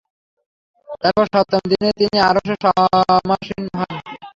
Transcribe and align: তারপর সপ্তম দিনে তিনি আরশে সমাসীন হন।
তারপর 1.01 1.25
সপ্তম 1.33 1.63
দিনে 1.71 1.89
তিনি 1.99 2.17
আরশে 2.29 2.53
সমাসীন 2.63 3.63
হন। 3.73 3.91